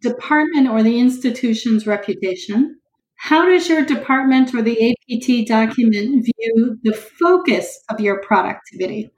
department 0.02 0.70
or 0.70 0.84
the 0.84 1.00
institution's 1.00 1.86
reputation? 1.86 2.79
How 3.22 3.46
does 3.46 3.68
your 3.68 3.84
department 3.84 4.56
or 4.56 4.62
the 4.62 4.92
APT 4.92 5.46
document 5.46 6.26
view 6.26 6.80
the 6.84 6.94
focus 6.94 7.84
of 7.90 8.00
your 8.00 8.22
productivity? 8.22 9.12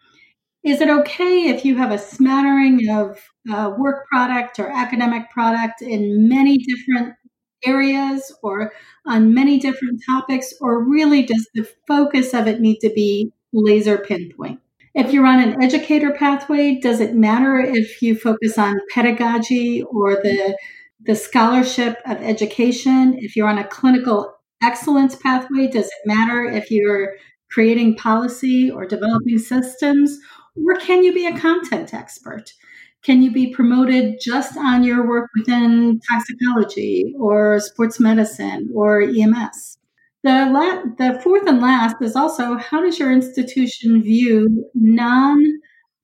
Is 0.64 0.82
it 0.82 0.90
okay 0.90 1.50
if 1.50 1.64
you 1.64 1.76
have 1.78 1.92
a 1.92 2.00
smattering 2.00 2.90
of 2.90 3.20
uh, 3.52 3.72
work 3.78 4.08
product 4.08 4.58
or 4.60 4.70
academic 4.70 5.30
product 5.30 5.84
in 5.84 6.28
many 6.28 6.58
different 6.58 7.14
areas 7.64 8.36
or 8.42 8.74
on 9.06 9.36
many 9.36 9.60
different 9.60 10.02
topics, 10.10 10.52
or 10.62 10.84
really 10.84 11.22
does 11.22 11.48
the 11.54 11.68
focus 11.88 12.34
of 12.34 12.48
it 12.48 12.60
need 12.60 12.80
to 12.80 12.90
be 12.90 13.32
laser 13.54 14.00
pinpoint? 14.00 14.60
If 14.96 15.14
you're 15.14 15.28
on 15.28 15.40
an 15.40 15.62
educator 15.62 16.12
pathway, 16.12 16.80
does 16.80 17.00
it 17.00 17.14
matter 17.14 17.60
if 17.60 18.02
you 18.02 18.16
focus 18.16 18.58
on 18.58 18.82
pedagogy 18.94 19.84
or 19.84 20.16
the, 20.16 20.58
the 21.06 21.16
scholarship 21.16 21.98
of 22.06 22.18
education? 22.18 23.16
If 23.20 23.36
you're 23.36 23.48
on 23.48 23.58
a 23.58 23.68
clinical 23.68 24.34
excellence 24.62 25.16
pathway, 25.16 25.68
does 25.68 25.88
it 25.88 25.94
matter 26.06 26.46
if 26.46 26.70
you're 26.72 27.14
creating 27.52 27.98
policy 27.98 28.72
or 28.72 28.86
developing 28.86 29.38
systems? 29.38 30.18
Or 30.56 30.76
can 30.76 31.04
you 31.04 31.14
be 31.14 31.26
a 31.26 31.38
content 31.38 31.94
expert? 31.94 32.54
Can 33.04 33.24
you 33.24 33.32
be 33.32 33.52
promoted 33.52 34.20
just 34.22 34.58
on 34.58 34.84
your 34.84 35.08
work 35.08 35.30
within 35.36 36.00
toxicology 36.12 37.16
or 37.20 37.60
sports 37.60 38.00
medicine 38.00 38.70
or 38.76 39.02
EMS? 39.02 39.80
The, 40.24 40.46
la- 40.52 40.84
the 40.98 41.20
fourth 41.22 41.48
and 41.48 41.62
last 41.62 41.96
is 42.02 42.16
also 42.16 42.58
how 42.58 42.82
does 42.82 43.00
your 43.00 43.12
institution 43.12 44.04
view 44.04 44.70
non 44.76 45.42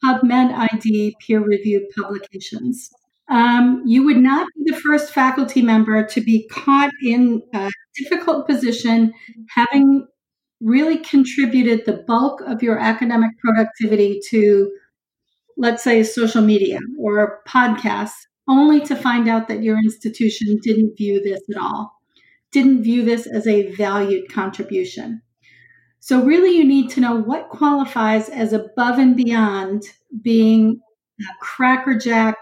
PubMed 0.03 0.53
ID 0.73 1.15
peer 1.19 1.39
reviewed 1.39 1.83
publications? 1.95 2.89
Um, 3.29 3.83
you 3.85 4.05
would 4.05 4.17
not 4.17 4.47
be 4.55 4.71
the 4.71 4.79
first 4.79 5.13
faculty 5.13 5.61
member 5.61 6.05
to 6.05 6.21
be 6.21 6.47
caught 6.47 6.91
in 7.03 7.41
a 7.53 7.69
difficult 7.97 8.47
position, 8.47 9.13
having 9.49 10.07
really 10.61 10.97
contributed 10.97 11.85
the 11.85 12.03
bulk 12.07 12.41
of 12.41 12.63
your 12.63 12.79
academic 12.79 13.31
productivity 13.39 14.19
to 14.29 14.71
let's 15.57 15.83
say 15.83 16.03
social 16.03 16.41
media 16.41 16.79
or 16.99 17.41
podcasts, 17.47 18.27
only 18.47 18.79
to 18.81 18.95
find 18.95 19.27
out 19.27 19.47
that 19.47 19.63
your 19.63 19.77
institution 19.77 20.57
didn't 20.61 20.95
view 20.95 21.21
this 21.21 21.41
at 21.49 21.61
all, 21.61 21.91
didn't 22.51 22.83
view 22.83 23.03
this 23.03 23.25
as 23.27 23.45
a 23.47 23.71
valued 23.73 24.31
contribution. 24.31 25.21
So, 25.99 26.23
really, 26.23 26.55
you 26.55 26.63
need 26.63 26.89
to 26.91 27.01
know 27.01 27.15
what 27.15 27.49
qualifies 27.49 28.29
as 28.29 28.53
above 28.53 28.99
and 28.99 29.17
beyond 29.17 29.83
being 30.21 30.79
a 31.19 31.43
crackerjack 31.43 32.37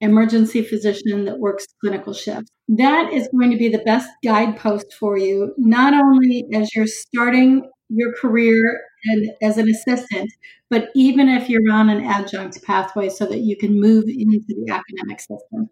emergency 0.00 0.62
physician 0.62 1.24
that 1.24 1.38
works 1.38 1.66
clinical 1.80 2.12
shifts. 2.12 2.50
That 2.68 3.12
is 3.12 3.28
going 3.28 3.50
to 3.50 3.56
be 3.56 3.68
the 3.68 3.78
best 3.78 4.08
guidepost 4.22 4.92
for 4.94 5.16
you, 5.16 5.54
not 5.56 5.94
only 5.94 6.46
as 6.54 6.74
you're 6.74 6.86
starting 6.86 7.68
your 7.88 8.12
career 8.14 8.80
and 9.04 9.30
as 9.42 9.56
an 9.58 9.68
assistant, 9.68 10.30
but 10.70 10.90
even 10.94 11.28
if 11.28 11.48
you're 11.48 11.72
on 11.72 11.88
an 11.88 12.04
adjunct 12.04 12.62
pathway 12.64 13.08
so 13.08 13.26
that 13.26 13.38
you 13.38 13.56
can 13.56 13.80
move 13.80 14.04
into 14.08 14.44
the 14.48 14.70
academic 14.70 15.20
system. 15.20 15.70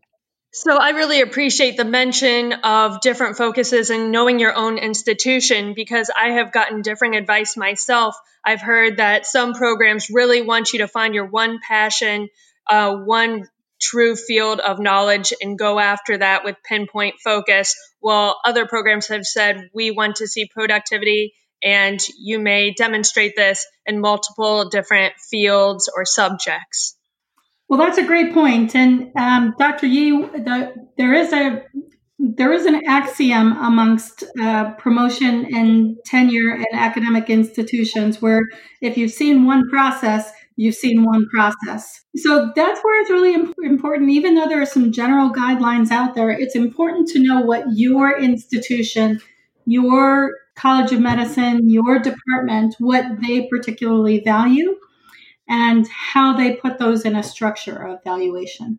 So 0.52 0.75
I 0.75 0.90
really 0.90 1.21
appreciate 1.21 1.76
the 1.76 1.85
mention 1.85 2.54
of 2.54 3.02
different 3.02 3.37
focuses 3.37 3.90
and 3.90 4.11
knowing 4.11 4.38
your 4.38 4.54
own 4.54 4.78
institution 4.78 5.75
because 5.75 6.11
I 6.18 6.30
have 6.30 6.50
gotten 6.50 6.80
different 6.80 7.16
advice 7.16 7.59
myself. 7.59 8.16
I've 8.42 8.62
heard 8.62 8.97
that 8.97 9.26
some 9.26 9.52
programs 9.52 10.09
really 10.09 10.40
want 10.40 10.73
you 10.73 10.78
to 10.78 10.88
find 10.88 11.14
your 11.14 11.26
one 11.26 11.59
passion, 11.61 12.30
uh, 12.71 12.97
one 12.97 13.47
true 13.80 14.16
field 14.16 14.61
of 14.61 14.78
knowledge 14.78 15.33
and 15.40 15.59
go 15.59 15.78
after 15.78 16.18
that 16.18 16.45
with 16.45 16.56
pinpoint 16.64 17.16
focus. 17.23 17.75
While 18.00 18.38
other 18.45 18.66
programs 18.66 19.09
have 19.09 19.25
said 19.25 19.71
we 19.75 19.90
want 19.90 20.16
to 20.16 20.26
see 20.26 20.49
productivity 20.52 21.35
and 21.62 21.99
you 22.18 22.38
may 22.38 22.73
demonstrate 22.73 23.35
this 23.37 23.66
in 23.87 24.00
multiple 24.00 24.68
different 24.68 25.14
fields 25.30 25.90
or 25.95 26.04
subjects. 26.04 26.97
Well, 27.68 27.80
that's 27.80 27.99
a 27.99 28.04
great 28.04 28.33
point. 28.33 28.76
And 28.76 29.11
um, 29.16 29.54
Dr. 29.59 29.87
Yee, 29.87 30.11
the, 30.11 30.73
there 30.97 31.14
is 31.14 31.33
a 31.33 31.64
there 32.18 32.52
is 32.52 32.64
an 32.64 32.80
axiom 32.88 33.52
amongst 33.59 34.25
uh, 34.40 34.73
promotion 34.75 35.54
and 35.54 35.97
tenure 36.06 36.54
in 36.56 36.64
academic 36.73 37.28
institutions 37.28 38.23
where 38.23 38.42
if 38.80 38.97
you've 38.97 39.12
seen 39.12 39.47
one 39.47 39.68
process, 39.68 40.33
you've 40.56 40.75
seen 40.75 41.04
one 41.04 41.26
process. 41.28 42.04
So 42.16 42.50
that's 42.56 42.80
where 42.82 43.00
it's 43.00 43.10
really 43.10 43.34
imp- 43.34 43.54
important. 43.62 44.10
Even 44.10 44.34
though 44.34 44.48
there 44.48 44.60
are 44.60 44.66
some 44.66 44.92
general 44.92 45.30
guidelines 45.30 45.90
out 45.90 46.14
there, 46.14 46.30
it's 46.30 46.56
important 46.56 47.08
to 47.08 47.22
know 47.22 47.40
what 47.40 47.64
your 47.72 48.18
institution, 48.18 49.20
your 49.66 50.32
College 50.56 50.92
of 50.92 51.00
Medicine, 51.00 51.68
your 51.68 51.98
department, 51.98 52.75
what 52.78 53.04
they 53.20 53.46
particularly 53.46 54.20
value 54.20 54.76
and 55.48 55.86
how 55.88 56.36
they 56.36 56.56
put 56.56 56.78
those 56.78 57.04
in 57.04 57.14
a 57.14 57.22
structure 57.22 57.86
of 57.86 58.02
valuation. 58.02 58.78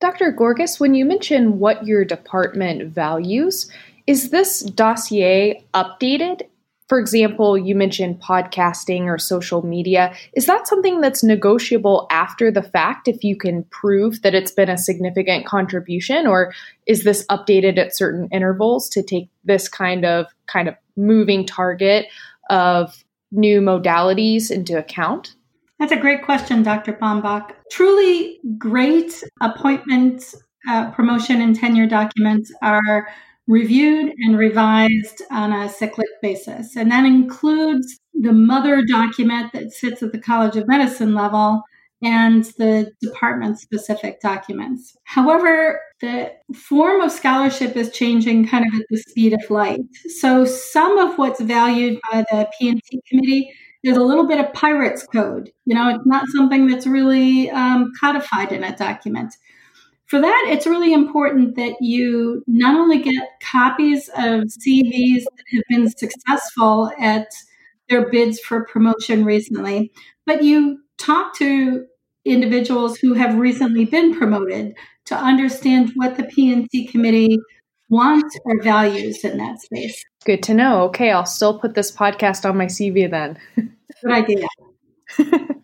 Dr. 0.00 0.32
Gorgas, 0.32 0.80
when 0.80 0.94
you 0.94 1.04
mention 1.04 1.58
what 1.58 1.86
your 1.86 2.04
department 2.04 2.92
values, 2.92 3.70
is 4.06 4.30
this 4.30 4.60
dossier 4.60 5.62
updated? 5.74 6.42
For 6.88 6.98
example, 6.98 7.58
you 7.58 7.74
mentioned 7.74 8.20
podcasting 8.20 9.04
or 9.04 9.18
social 9.18 9.64
media. 9.64 10.14
Is 10.34 10.46
that 10.46 10.66
something 10.66 11.00
that's 11.00 11.22
negotiable 11.22 12.06
after 12.10 12.50
the 12.50 12.62
fact 12.62 13.08
if 13.08 13.22
you 13.22 13.36
can 13.36 13.64
prove 13.64 14.22
that 14.22 14.34
it's 14.34 14.50
been 14.50 14.70
a 14.70 14.78
significant 14.78 15.44
contribution 15.44 16.26
or 16.26 16.54
is 16.86 17.04
this 17.04 17.26
updated 17.26 17.78
at 17.78 17.94
certain 17.94 18.28
intervals 18.32 18.88
to 18.90 19.02
take 19.02 19.28
this 19.44 19.68
kind 19.68 20.06
of 20.06 20.26
kind 20.46 20.66
of 20.68 20.74
moving 20.96 21.44
target 21.44 22.06
of 22.48 23.04
new 23.30 23.60
modalities 23.60 24.50
into 24.50 24.78
account? 24.78 25.34
That's 25.78 25.92
a 25.92 25.96
great 25.96 26.24
question, 26.24 26.62
Dr. 26.62 26.94
Bombach. 26.94 27.52
Truly 27.70 28.40
great 28.56 29.22
appointment, 29.40 30.34
uh, 30.68 30.90
promotion, 30.90 31.40
and 31.40 31.54
tenure 31.54 31.86
documents 31.86 32.52
are 32.62 33.08
reviewed 33.48 34.12
and 34.18 34.38
revised 34.38 35.22
on 35.30 35.52
a 35.52 35.68
cyclic 35.68 36.08
basis. 36.22 36.76
And 36.76 36.92
that 36.92 37.04
includes 37.04 37.98
the 38.14 38.32
mother 38.32 38.84
document 38.84 39.52
that 39.54 39.72
sits 39.72 40.02
at 40.02 40.12
the 40.12 40.20
College 40.20 40.56
of 40.56 40.68
Medicine 40.68 41.14
level 41.14 41.62
and 42.02 42.44
the 42.58 42.92
department 43.00 43.58
specific 43.58 44.20
documents. 44.20 44.96
However, 45.04 45.80
the 46.00 46.30
form 46.54 47.00
of 47.00 47.10
scholarship 47.10 47.74
is 47.76 47.90
changing 47.90 48.46
kind 48.46 48.64
of 48.66 48.80
at 48.80 48.86
the 48.88 48.98
speed 48.98 49.32
of 49.32 49.50
light. 49.50 49.80
So 50.20 50.44
some 50.44 50.98
of 50.98 51.18
what's 51.18 51.40
valued 51.40 51.98
by 52.12 52.24
the 52.30 52.48
P&T 52.58 53.02
committee 53.08 53.50
is 53.82 53.96
a 53.96 54.02
little 54.02 54.26
bit 54.26 54.38
of 54.38 54.52
pirate's 54.52 55.06
code. 55.06 55.50
You 55.64 55.74
know, 55.74 55.88
it's 55.88 56.06
not 56.06 56.26
something 56.36 56.66
that's 56.66 56.86
really 56.86 57.50
um, 57.50 57.90
codified 57.98 58.52
in 58.52 58.62
a 58.62 58.76
document. 58.76 59.34
For 60.08 60.20
that, 60.20 60.46
it's 60.48 60.66
really 60.66 60.94
important 60.94 61.54
that 61.56 61.76
you 61.80 62.42
not 62.46 62.78
only 62.78 62.98
get 62.98 63.28
copies 63.42 64.08
of 64.16 64.44
CVs 64.44 65.24
that 65.24 65.44
have 65.52 65.64
been 65.68 65.90
successful 65.90 66.90
at 66.98 67.28
their 67.90 68.10
bids 68.10 68.40
for 68.40 68.64
promotion 68.64 69.24
recently, 69.24 69.92
but 70.24 70.42
you 70.42 70.80
talk 70.96 71.36
to 71.36 71.84
individuals 72.24 72.96
who 72.98 73.12
have 73.12 73.38
recently 73.38 73.84
been 73.84 74.16
promoted 74.16 74.74
to 75.06 75.14
understand 75.14 75.92
what 75.94 76.16
the 76.16 76.24
P&T 76.24 76.86
committee 76.88 77.38
wants 77.90 78.38
or 78.44 78.62
values 78.62 79.24
in 79.24 79.36
that 79.38 79.60
space. 79.60 80.02
Good 80.24 80.42
to 80.44 80.54
know. 80.54 80.84
Okay, 80.84 81.10
I'll 81.10 81.26
still 81.26 81.58
put 81.58 81.74
this 81.74 81.90
podcast 81.90 82.48
on 82.48 82.56
my 82.56 82.66
CV 82.66 83.10
then. 83.10 83.38
Good 83.56 84.12
idea. 84.12 84.46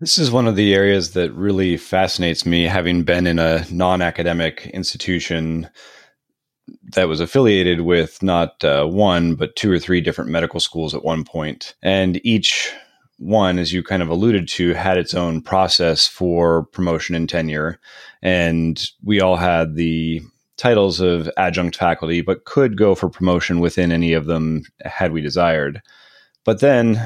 This 0.00 0.16
is 0.16 0.30
one 0.30 0.46
of 0.46 0.54
the 0.54 0.74
areas 0.74 1.12
that 1.14 1.32
really 1.32 1.76
fascinates 1.76 2.46
me, 2.46 2.64
having 2.64 3.02
been 3.02 3.26
in 3.26 3.40
a 3.40 3.66
non 3.68 4.00
academic 4.00 4.70
institution 4.72 5.68
that 6.94 7.08
was 7.08 7.18
affiliated 7.18 7.80
with 7.80 8.22
not 8.22 8.62
uh, 8.62 8.84
one, 8.84 9.34
but 9.34 9.56
two 9.56 9.72
or 9.72 9.78
three 9.80 10.00
different 10.00 10.30
medical 10.30 10.60
schools 10.60 10.94
at 10.94 11.04
one 11.04 11.24
point. 11.24 11.74
And 11.82 12.24
each 12.24 12.72
one, 13.18 13.58
as 13.58 13.72
you 13.72 13.82
kind 13.82 14.00
of 14.00 14.08
alluded 14.08 14.46
to, 14.50 14.72
had 14.74 14.98
its 14.98 15.14
own 15.14 15.42
process 15.42 16.06
for 16.06 16.66
promotion 16.66 17.16
and 17.16 17.28
tenure. 17.28 17.80
And 18.22 18.80
we 19.02 19.20
all 19.20 19.34
had 19.34 19.74
the 19.74 20.22
titles 20.56 21.00
of 21.00 21.28
adjunct 21.36 21.76
faculty, 21.76 22.20
but 22.20 22.44
could 22.44 22.78
go 22.78 22.94
for 22.94 23.08
promotion 23.08 23.58
within 23.58 23.90
any 23.90 24.12
of 24.12 24.26
them 24.26 24.62
had 24.84 25.10
we 25.10 25.20
desired. 25.22 25.82
But 26.44 26.60
then 26.60 27.02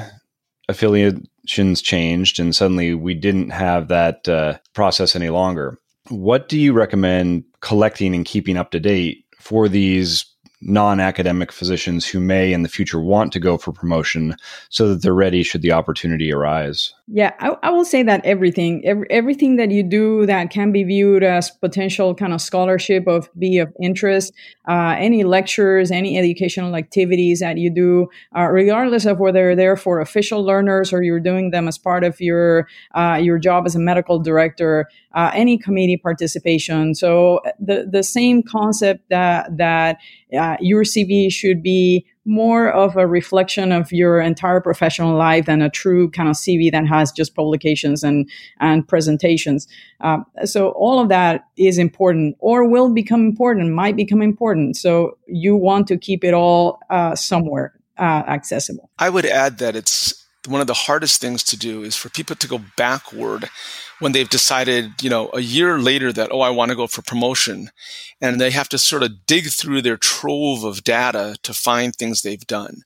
affiliations 0.69 1.27
changed, 1.45 2.39
and 2.39 2.55
suddenly 2.55 2.93
we 2.93 3.13
didn't 3.13 3.49
have 3.49 3.87
that 3.87 4.27
uh, 4.27 4.57
process 4.73 5.15
any 5.15 5.29
longer. 5.29 5.77
What 6.09 6.49
do 6.49 6.59
you 6.59 6.73
recommend 6.73 7.43
collecting 7.61 8.13
and 8.13 8.25
keeping 8.25 8.57
up 8.57 8.71
to 8.71 8.79
date 8.79 9.25
for 9.39 9.69
these 9.69 10.25
non 10.61 10.99
academic 10.99 11.51
physicians 11.51 12.05
who 12.05 12.19
may 12.19 12.53
in 12.53 12.63
the 12.63 12.69
future 12.69 12.99
want 12.99 13.33
to 13.33 13.39
go 13.39 13.57
for 13.57 13.71
promotion 13.71 14.35
so 14.69 14.87
that 14.87 15.01
they're 15.01 15.13
ready 15.13 15.43
should 15.43 15.61
the 15.61 15.71
opportunity 15.71 16.31
arise? 16.31 16.93
Yeah, 17.07 17.33
I, 17.37 17.57
I 17.63 17.69
will 17.71 17.83
say 17.83 18.01
that 18.03 18.25
everything, 18.25 18.81
every, 18.85 19.05
everything 19.09 19.57
that 19.57 19.71
you 19.71 19.83
do 19.83 20.25
that 20.25 20.51
can 20.51 20.71
be 20.71 20.83
viewed 20.83 21.21
as 21.21 21.51
potential 21.51 22.15
kind 22.15 22.31
of 22.31 22.39
scholarship 22.39 23.07
of 23.07 23.29
be 23.37 23.57
of 23.57 23.73
interest, 23.81 24.31
uh, 24.69 24.95
any 24.97 25.25
lectures, 25.25 25.91
any 25.91 26.17
educational 26.17 26.77
activities 26.77 27.41
that 27.41 27.57
you 27.57 27.69
do, 27.69 28.07
uh, 28.37 28.43
regardless 28.43 29.05
of 29.05 29.19
whether 29.19 29.53
they're 29.53 29.75
for 29.75 29.99
official 29.99 30.45
learners 30.45 30.93
or 30.93 31.03
you're 31.03 31.19
doing 31.19 31.51
them 31.51 31.67
as 31.67 31.77
part 31.77 32.05
of 32.05 32.21
your 32.21 32.69
uh, 32.95 33.19
your 33.21 33.37
job 33.37 33.65
as 33.65 33.75
a 33.75 33.79
medical 33.79 34.17
director, 34.17 34.87
uh, 35.13 35.29
any 35.33 35.57
committee 35.57 35.97
participation. 35.97 36.95
So 36.95 37.41
the 37.59 37.85
the 37.91 38.01
same 38.01 38.43
concept 38.43 39.09
that 39.09 39.57
that 39.57 39.97
uh, 40.39 40.55
your 40.61 40.83
CV 40.83 41.29
should 41.29 41.61
be 41.61 42.05
more 42.25 42.71
of 42.71 42.95
a 42.95 43.05
reflection 43.05 43.71
of 43.71 43.91
your 43.91 44.21
entire 44.21 44.61
professional 44.61 45.15
life 45.15 45.45
than 45.45 45.61
a 45.61 45.69
true 45.69 46.09
kind 46.11 46.29
of 46.29 46.35
CV 46.35 46.71
that 46.71 46.87
has 46.87 47.11
just 47.11 47.35
publications 47.35 48.03
and 48.03 48.29
and 48.59 48.87
presentations. 48.87 49.67
Uh, 50.01 50.19
so 50.45 50.69
all 50.69 50.99
of 50.99 51.09
that 51.09 51.45
is 51.57 51.77
important, 51.77 52.35
or 52.39 52.67
will 52.67 52.93
become 52.93 53.21
important, 53.21 53.73
might 53.73 53.95
become 53.95 54.21
important. 54.21 54.77
So 54.77 55.17
you 55.27 55.55
want 55.55 55.87
to 55.87 55.97
keep 55.97 56.23
it 56.23 56.33
all 56.33 56.79
uh, 56.89 57.15
somewhere 57.15 57.73
uh, 57.97 58.23
accessible. 58.27 58.89
I 58.99 59.09
would 59.09 59.25
add 59.25 59.57
that 59.59 59.75
it's 59.75 60.22
one 60.47 60.61
of 60.61 60.67
the 60.67 60.73
hardest 60.73 61.21
things 61.21 61.43
to 61.45 61.57
do 61.57 61.83
is 61.83 61.95
for 61.95 62.09
people 62.09 62.35
to 62.35 62.47
go 62.47 62.59
backward 62.77 63.49
when 63.99 64.11
they've 64.11 64.29
decided, 64.29 65.01
you 65.01 65.09
know, 65.09 65.29
a 65.33 65.39
year 65.39 65.79
later 65.79 66.11
that, 66.11 66.29
oh, 66.31 66.41
I 66.41 66.49
want 66.49 66.69
to 66.69 66.75
go 66.75 66.87
for 66.87 67.01
promotion. 67.01 67.69
And 68.21 68.39
they 68.39 68.51
have 68.51 68.69
to 68.69 68.77
sort 68.77 69.03
of 69.03 69.25
dig 69.25 69.49
through 69.49 69.81
their 69.81 69.97
trove 69.97 70.63
of 70.63 70.83
data 70.83 71.37
to 71.43 71.53
find 71.53 71.95
things 71.95 72.21
they've 72.21 72.45
done. 72.45 72.81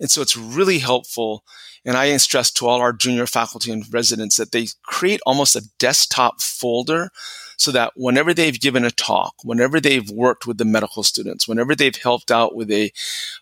And 0.00 0.10
so 0.10 0.22
it's 0.22 0.36
really 0.36 0.78
helpful. 0.78 1.44
And 1.84 1.96
I 1.96 2.16
stress 2.16 2.50
to 2.52 2.66
all 2.66 2.80
our 2.80 2.92
junior 2.92 3.26
faculty 3.26 3.70
and 3.70 3.84
residents 3.92 4.36
that 4.36 4.52
they 4.52 4.66
create 4.82 5.20
almost 5.24 5.56
a 5.56 5.68
desktop 5.78 6.40
folder 6.40 7.10
so 7.56 7.72
that 7.72 7.92
whenever 7.96 8.32
they've 8.32 8.60
given 8.60 8.84
a 8.84 8.90
talk, 8.90 9.34
whenever 9.42 9.80
they've 9.80 10.10
worked 10.10 10.46
with 10.46 10.58
the 10.58 10.64
medical 10.64 11.02
students, 11.02 11.48
whenever 11.48 11.74
they've 11.74 11.96
helped 11.96 12.30
out 12.30 12.54
with 12.54 12.70
a, 12.70 12.92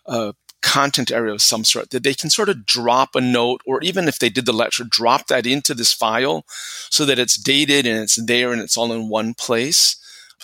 uh, 0.05 0.33
content 0.67 1.11
area 1.11 1.33
of 1.33 1.41
some 1.41 1.63
sort 1.63 1.89
that 1.91 2.03
they 2.03 2.13
can 2.13 2.29
sort 2.29 2.49
of 2.49 2.65
drop 2.65 3.15
a 3.15 3.21
note 3.21 3.61
or 3.65 3.81
even 3.81 4.07
if 4.07 4.19
they 4.19 4.29
did 4.29 4.45
the 4.45 4.53
lecture 4.53 4.83
drop 4.83 5.27
that 5.27 5.47
into 5.47 5.73
this 5.73 5.93
file 5.93 6.43
so 6.89 7.05
that 7.05 7.19
it's 7.19 7.37
dated 7.37 7.87
and 7.87 7.97
it's 7.99 8.17
there 8.25 8.51
and 8.51 8.61
it's 8.61 8.77
all 8.77 8.91
in 8.91 9.09
one 9.09 9.33
place. 9.33 9.95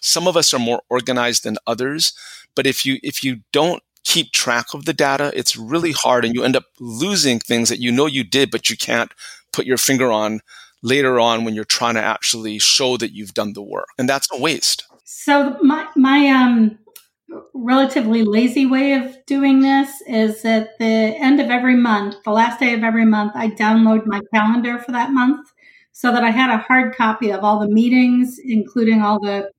Some 0.01 0.27
of 0.27 0.37
us 0.37 0.53
are 0.53 0.59
more 0.59 0.81
organized 0.89 1.43
than 1.43 1.57
others 1.67 2.13
but 2.55 2.65
if 2.65 2.85
you 2.85 2.99
if 3.03 3.23
you 3.23 3.41
don't 3.51 3.83
keep 4.05 4.31
track 4.31 4.73
of 4.73 4.85
the 4.85 4.93
data 4.93 5.31
it's 5.33 5.55
really 5.55 5.93
hard 5.93 6.25
and 6.25 6.35
you 6.35 6.43
end 6.43 6.57
up 6.57 6.65
losing 6.79 7.39
things 7.39 7.69
that 7.69 7.79
you 7.79 7.91
know 7.91 8.05
you 8.05 8.23
did 8.23 8.51
but 8.51 8.69
you 8.69 8.75
can't 8.75 9.13
put 9.53 9.65
your 9.65 9.77
finger 9.77 10.11
on 10.11 10.41
later 10.83 11.19
on 11.19 11.45
when 11.45 11.55
you're 11.55 11.63
trying 11.63 11.95
to 11.95 12.01
actually 12.01 12.59
show 12.59 12.97
that 12.97 13.13
you've 13.13 13.33
done 13.33 13.53
the 13.53 13.61
work. 13.61 13.87
And 13.97 14.07
that's 14.07 14.27
a 14.31 14.39
waste. 14.39 14.85
So 15.05 15.57
my 15.61 15.87
my 15.95 16.27
um 16.27 16.77
relatively 17.53 18.23
lazy 18.23 18.65
way 18.65 18.93
of 18.93 19.17
doing 19.25 19.61
this 19.61 20.01
is 20.07 20.43
at 20.45 20.77
the 20.79 20.85
end 20.85 21.39
of 21.39 21.49
every 21.49 21.75
month, 21.75 22.15
the 22.23 22.31
last 22.31 22.59
day 22.59 22.73
of 22.73 22.83
every 22.83 23.05
month, 23.05 23.33
I 23.35 23.49
download 23.49 24.05
my 24.05 24.21
calendar 24.33 24.79
for 24.79 24.91
that 24.91 25.11
month 25.11 25.47
so 25.91 26.11
that 26.11 26.23
I 26.23 26.31
had 26.31 26.49
a 26.49 26.57
hard 26.57 26.95
copy 26.95 27.31
of 27.31 27.43
all 27.43 27.59
the 27.59 27.69
meetings, 27.69 28.39
including 28.43 29.01
all 29.01 29.19
the 29.19 29.51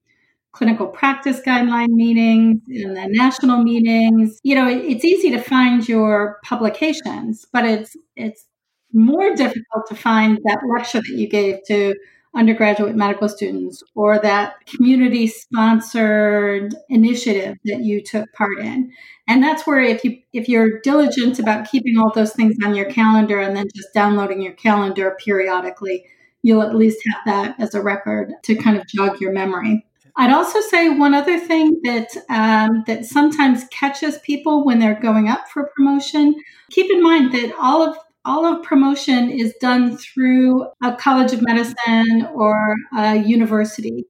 clinical 0.53 0.87
practice 0.87 1.41
guideline 1.45 1.89
meetings 1.89 2.61
and 2.69 2.97
the 2.97 3.07
national 3.09 3.63
meetings. 3.63 4.39
You 4.43 4.55
know, 4.55 4.69
it, 4.69 4.79
it's 4.79 5.05
easy 5.05 5.31
to 5.31 5.41
find 5.41 5.89
your 5.89 6.39
publications, 6.45 7.47
but 7.53 7.65
it's 7.65 7.97
it's 8.17 8.47
more 8.93 9.35
difficult 9.35 9.87
to 9.89 9.97
find 9.97 10.39
that 10.45 10.61
lecture 10.73 11.01
that 11.01 11.17
you 11.17 11.29
gave 11.29 11.59
to 11.67 11.95
undergraduate 12.35 12.97
medical 12.97 13.29
students 13.29 13.83
or 13.95 14.19
that 14.19 14.55
community 14.67 15.27
sponsored 15.27 16.75
initiative 16.89 17.57
that 17.65 17.81
you 17.81 18.03
took 18.03 18.31
part 18.33 18.59
in 18.59 18.91
and 19.29 19.43
that's 19.43 19.67
where 19.67 19.81
if 19.81 20.05
you 20.05 20.19
if 20.33 20.49
you're 20.49 20.81
diligent 20.81 21.39
about 21.39 21.71
keeping 21.71 21.97
all 21.97 22.13
those 22.13 22.33
things 22.33 22.57
on 22.65 22.75
your 22.75 22.91
calendar 22.91 23.41
and 23.41 23.57
then 23.57 23.67
just 23.75 23.93
downloading 23.95 24.43
your 24.43 24.55
calendar 24.55 25.17
periodically 25.25 26.05
you'll 26.43 26.63
at 26.63 26.75
least 26.75 26.99
have 27.07 27.23
that 27.25 27.61
as 27.61 27.75
a 27.75 27.83
record 27.83 28.33
to 28.43 28.55
kind 28.55 28.77
of 28.77 28.87
jog 28.89 29.21
your 29.21 29.33
memory 29.33 29.85
I'd 30.17 30.33
also 30.33 30.61
say 30.61 30.91
one 30.91 31.13
other 31.13 31.41
thing 31.41 31.81
that 31.83 32.17
um, 32.29 32.85
that 32.87 33.05
sometimes 33.05 33.65
catches 33.73 34.19
people 34.19 34.65
when 34.65 34.79
they're 34.79 35.01
going 35.01 35.29
up 35.29 35.49
for 35.49 35.73
promotion. 35.75 36.37
Keep 36.71 36.93
in 36.93 37.03
mind 37.03 37.33
that 37.33 37.53
all 37.59 37.83
of 37.83 37.99
all 38.25 38.45
of 38.47 38.63
promotion 38.63 39.31
is 39.31 39.55
done 39.61 39.97
through 39.97 40.67
a 40.83 40.95
college 40.97 41.33
of 41.33 41.43
medicine 41.43 42.29
or 42.35 42.75
a 42.97 43.17
university. 43.17 44.07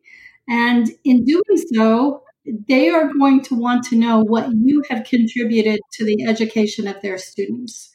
And 0.49 0.89
in 1.05 1.25
doing 1.25 1.59
so, 1.73 2.23
they 2.69 2.91
are 2.91 3.11
going 3.13 3.43
to 3.43 3.55
want 3.55 3.85
to 3.85 3.97
know 3.97 4.21
what 4.21 4.51
you 4.53 4.83
have 4.91 5.05
contributed 5.05 5.81
to 5.93 6.05
the 6.05 6.25
education 6.27 6.87
of 6.87 7.01
their 7.01 7.19
students. 7.19 7.91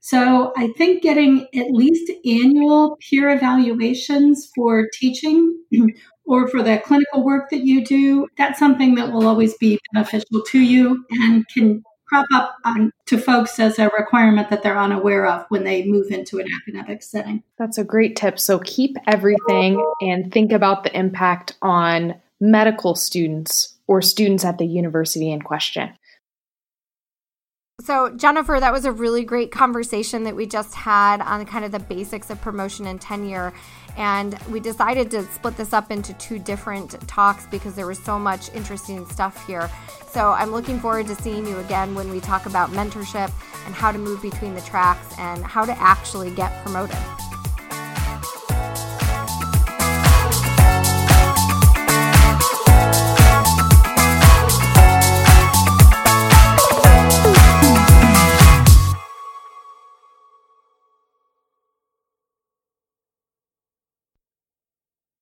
So 0.00 0.52
I 0.56 0.68
think 0.78 1.02
getting 1.02 1.46
at 1.54 1.70
least 1.70 2.10
annual 2.24 2.96
peer 3.00 3.28
evaluations 3.30 4.50
for 4.54 4.88
teaching 4.98 5.58
or 6.24 6.48
for 6.48 6.62
the 6.62 6.78
clinical 6.78 7.22
work 7.22 7.50
that 7.50 7.66
you 7.66 7.84
do, 7.84 8.26
that's 8.38 8.58
something 8.58 8.94
that 8.94 9.12
will 9.12 9.26
always 9.26 9.54
be 9.58 9.78
beneficial 9.92 10.42
to 10.46 10.58
you 10.58 11.04
and 11.10 11.46
can 11.48 11.82
crop 12.10 12.26
up 12.34 12.56
on, 12.64 12.92
to 13.06 13.16
folks 13.16 13.58
as 13.58 13.78
a 13.78 13.88
requirement 13.96 14.50
that 14.50 14.62
they're 14.62 14.78
unaware 14.78 15.26
of 15.26 15.46
when 15.48 15.64
they 15.64 15.84
move 15.84 16.10
into 16.10 16.38
an 16.38 16.46
academic 16.60 17.02
setting. 17.02 17.42
That's 17.58 17.78
a 17.78 17.84
great 17.84 18.16
tip. 18.16 18.38
So 18.38 18.58
keep 18.58 18.96
everything 19.06 19.82
and 20.02 20.32
think 20.32 20.52
about 20.52 20.84
the 20.84 20.96
impact 20.96 21.56
on 21.62 22.16
medical 22.40 22.94
students 22.94 23.74
or 23.86 24.02
students 24.02 24.44
at 24.44 24.58
the 24.58 24.66
university 24.66 25.30
in 25.30 25.42
question. 25.42 25.90
So, 27.82 28.10
Jennifer, 28.10 28.58
that 28.60 28.72
was 28.72 28.84
a 28.84 28.92
really 28.92 29.24
great 29.24 29.50
conversation 29.50 30.24
that 30.24 30.36
we 30.36 30.44
just 30.44 30.74
had 30.74 31.22
on 31.22 31.46
kind 31.46 31.64
of 31.64 31.72
the 31.72 31.78
basics 31.78 32.28
of 32.28 32.40
promotion 32.40 32.86
and 32.86 33.00
tenure. 33.00 33.52
And 33.96 34.38
we 34.50 34.60
decided 34.60 35.10
to 35.12 35.24
split 35.32 35.56
this 35.56 35.72
up 35.72 35.90
into 35.90 36.12
two 36.14 36.38
different 36.38 37.00
talks 37.08 37.46
because 37.46 37.74
there 37.74 37.86
was 37.86 37.98
so 37.98 38.18
much 38.18 38.52
interesting 38.54 39.06
stuff 39.06 39.46
here. 39.46 39.70
So, 40.08 40.30
I'm 40.30 40.50
looking 40.50 40.78
forward 40.78 41.06
to 41.06 41.14
seeing 41.14 41.46
you 41.46 41.58
again 41.58 41.94
when 41.94 42.10
we 42.10 42.20
talk 42.20 42.46
about 42.46 42.70
mentorship 42.70 43.32
and 43.66 43.74
how 43.74 43.92
to 43.92 43.98
move 43.98 44.20
between 44.20 44.54
the 44.54 44.62
tracks 44.62 45.18
and 45.18 45.42
how 45.42 45.64
to 45.64 45.72
actually 45.78 46.34
get 46.34 46.62
promoted. 46.62 46.98